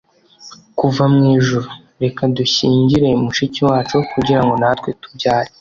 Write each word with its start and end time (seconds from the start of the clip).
kuva 0.79 1.03
mu 1.13 1.21
ijuru. 1.37 1.69
reka 2.01 2.21
dushyingire 2.37 3.07
mushiki 3.23 3.59
wacu, 3.67 3.95
kugira 4.13 4.41
ngo 4.43 4.53
natwe 4.61 4.89
tubyare 5.01 5.49